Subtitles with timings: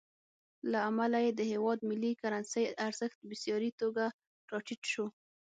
[0.71, 4.03] له امله یې د هېواد ملي کرنسۍ ارزښت بېساري توګه
[4.51, 5.05] راټیټ شو.